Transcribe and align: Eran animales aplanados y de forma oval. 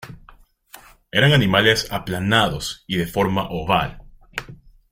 Eran 1.11 1.31
animales 1.31 1.91
aplanados 1.91 2.85
y 2.87 2.97
de 2.97 3.05
forma 3.05 3.47
oval. 3.51 4.01